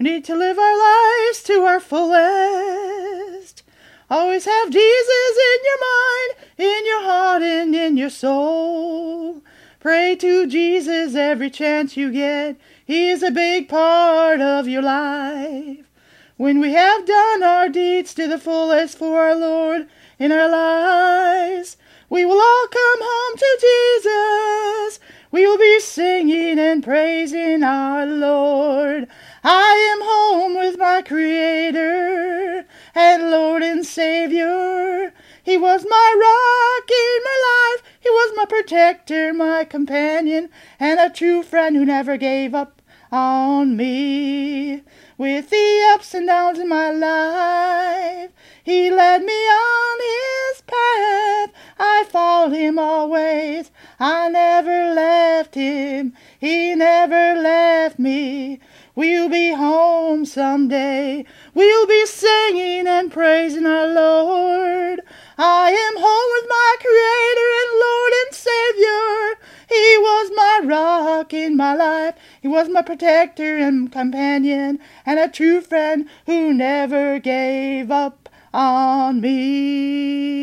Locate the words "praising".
26.82-27.62, 63.10-63.66